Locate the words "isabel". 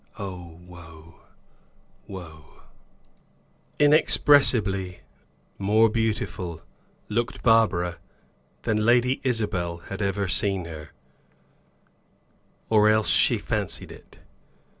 9.23-9.77